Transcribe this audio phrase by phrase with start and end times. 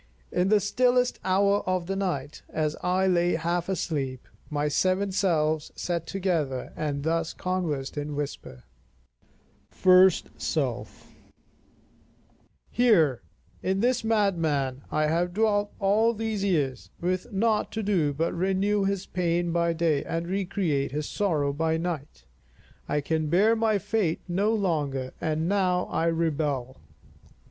[0.31, 4.67] 7 Autoplay In the stillest hour of the night, as I lay half asleep, my
[4.67, 8.63] seven selves sat together and thus conversed in whisper:
[9.69, 11.11] First Self:
[12.71, 13.21] Here,
[13.61, 18.85] in this madman, I have dwelt all these years, with naught to do but renew
[18.85, 22.25] his pain by day and recreate his sorrow by night.
[22.89, 26.77] I can bear my fate no longer, and now I rebel.